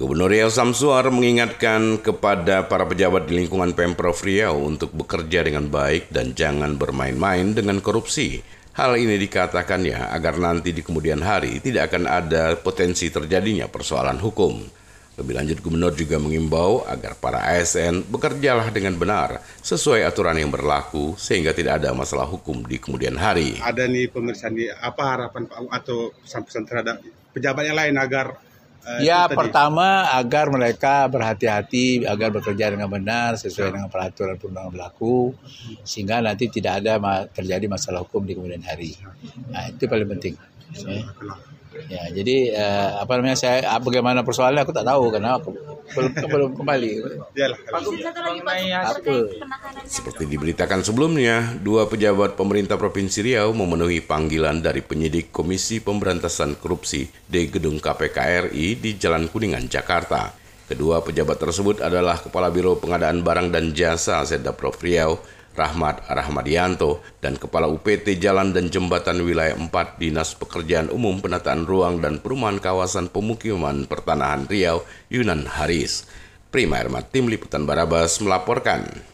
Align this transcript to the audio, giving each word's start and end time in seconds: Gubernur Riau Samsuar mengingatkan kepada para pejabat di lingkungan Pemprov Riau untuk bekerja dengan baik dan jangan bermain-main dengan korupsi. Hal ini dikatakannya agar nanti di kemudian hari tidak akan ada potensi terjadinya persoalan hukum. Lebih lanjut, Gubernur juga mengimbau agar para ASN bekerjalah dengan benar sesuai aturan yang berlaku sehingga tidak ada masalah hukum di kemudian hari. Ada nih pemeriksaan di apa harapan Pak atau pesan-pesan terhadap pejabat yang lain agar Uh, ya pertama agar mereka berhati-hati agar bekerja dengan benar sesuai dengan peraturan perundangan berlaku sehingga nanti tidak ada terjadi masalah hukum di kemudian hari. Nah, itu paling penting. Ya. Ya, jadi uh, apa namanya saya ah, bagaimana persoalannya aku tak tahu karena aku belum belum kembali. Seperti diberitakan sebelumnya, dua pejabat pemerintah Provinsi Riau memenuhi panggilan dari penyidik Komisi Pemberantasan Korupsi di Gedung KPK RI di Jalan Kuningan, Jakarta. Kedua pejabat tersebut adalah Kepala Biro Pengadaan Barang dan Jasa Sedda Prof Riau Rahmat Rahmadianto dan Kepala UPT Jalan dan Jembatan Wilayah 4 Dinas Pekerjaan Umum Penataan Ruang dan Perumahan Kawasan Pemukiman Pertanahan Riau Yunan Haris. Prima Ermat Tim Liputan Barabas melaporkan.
Gubernur 0.00 0.32
Riau 0.32 0.48
Samsuar 0.48 1.12
mengingatkan 1.12 2.00
kepada 2.00 2.64
para 2.64 2.88
pejabat 2.88 3.28
di 3.28 3.36
lingkungan 3.36 3.76
Pemprov 3.76 4.16
Riau 4.24 4.56
untuk 4.56 4.96
bekerja 4.96 5.44
dengan 5.44 5.68
baik 5.68 6.08
dan 6.08 6.32
jangan 6.32 6.80
bermain-main 6.80 7.52
dengan 7.52 7.84
korupsi. 7.84 8.40
Hal 8.80 8.96
ini 8.96 9.20
dikatakannya 9.20 10.08
agar 10.08 10.40
nanti 10.40 10.72
di 10.72 10.80
kemudian 10.80 11.20
hari 11.20 11.60
tidak 11.60 11.92
akan 11.92 12.08
ada 12.08 12.56
potensi 12.56 13.12
terjadinya 13.12 13.68
persoalan 13.68 14.16
hukum. 14.24 14.64
Lebih 15.20 15.36
lanjut, 15.36 15.60
Gubernur 15.60 15.92
juga 15.92 16.16
mengimbau 16.16 16.80
agar 16.88 17.12
para 17.20 17.44
ASN 17.52 18.00
bekerjalah 18.08 18.72
dengan 18.72 18.96
benar 18.96 19.44
sesuai 19.60 20.08
aturan 20.08 20.40
yang 20.40 20.48
berlaku 20.48 21.12
sehingga 21.20 21.52
tidak 21.52 21.76
ada 21.76 21.92
masalah 21.92 22.24
hukum 22.24 22.64
di 22.64 22.80
kemudian 22.80 23.20
hari. 23.20 23.60
Ada 23.60 23.84
nih 23.84 24.08
pemeriksaan 24.08 24.56
di 24.56 24.64
apa 24.64 25.02
harapan 25.04 25.44
Pak 25.44 25.68
atau 25.68 26.16
pesan-pesan 26.24 26.64
terhadap 26.64 27.04
pejabat 27.36 27.68
yang 27.68 27.76
lain 27.76 28.00
agar 28.00 28.48
Uh, 28.80 29.04
ya 29.04 29.28
pertama 29.28 30.08
agar 30.16 30.48
mereka 30.48 31.04
berhati-hati 31.12 32.08
agar 32.08 32.32
bekerja 32.32 32.72
dengan 32.72 32.88
benar 32.88 33.36
sesuai 33.36 33.76
dengan 33.76 33.92
peraturan 33.92 34.40
perundangan 34.40 34.72
berlaku 34.72 35.36
sehingga 35.84 36.24
nanti 36.24 36.48
tidak 36.48 36.80
ada 36.80 36.96
terjadi 37.28 37.68
masalah 37.68 38.00
hukum 38.08 38.24
di 38.24 38.32
kemudian 38.32 38.64
hari. 38.64 38.96
Nah, 39.52 39.68
itu 39.68 39.84
paling 39.84 40.08
penting. 40.16 40.34
Ya. 40.72 41.04
Ya, 41.86 42.02
jadi 42.10 42.50
uh, 42.50 42.90
apa 43.06 43.12
namanya 43.16 43.38
saya 43.38 43.62
ah, 43.64 43.78
bagaimana 43.78 44.26
persoalannya 44.26 44.66
aku 44.66 44.74
tak 44.74 44.84
tahu 44.84 45.04
karena 45.14 45.38
aku 45.38 45.54
belum 45.94 46.12
belum 46.16 46.50
kembali. 46.56 46.90
Seperti 49.86 50.24
diberitakan 50.26 50.80
sebelumnya, 50.86 51.56
dua 51.60 51.86
pejabat 51.90 52.34
pemerintah 52.38 52.78
Provinsi 52.78 53.22
Riau 53.24 53.50
memenuhi 53.52 54.02
panggilan 54.04 54.62
dari 54.62 54.80
penyidik 54.84 55.34
Komisi 55.34 55.82
Pemberantasan 55.82 56.58
Korupsi 56.58 57.10
di 57.26 57.50
Gedung 57.50 57.82
KPK 57.82 58.50
RI 58.50 58.78
di 58.78 58.96
Jalan 58.96 59.26
Kuningan, 59.30 59.66
Jakarta. 59.66 60.34
Kedua 60.70 61.02
pejabat 61.02 61.42
tersebut 61.42 61.82
adalah 61.82 62.22
Kepala 62.22 62.46
Biro 62.46 62.78
Pengadaan 62.78 63.26
Barang 63.26 63.50
dan 63.50 63.74
Jasa 63.74 64.22
Sedda 64.22 64.54
Prof 64.54 64.78
Riau 64.78 65.18
Rahmat 65.60 66.08
Rahmadianto 66.08 67.04
dan 67.20 67.36
Kepala 67.36 67.68
UPT 67.68 68.16
Jalan 68.16 68.56
dan 68.56 68.72
Jembatan 68.72 69.20
Wilayah 69.20 69.60
4 69.60 69.68
Dinas 70.00 70.32
Pekerjaan 70.32 70.88
Umum 70.88 71.20
Penataan 71.20 71.68
Ruang 71.68 72.00
dan 72.00 72.24
Perumahan 72.24 72.56
Kawasan 72.56 73.12
Pemukiman 73.12 73.84
Pertanahan 73.84 74.48
Riau 74.48 74.80
Yunan 75.12 75.44
Haris. 75.44 76.08
Prima 76.48 76.80
Ermat 76.80 77.12
Tim 77.12 77.28
Liputan 77.28 77.68
Barabas 77.68 78.16
melaporkan. 78.24 78.88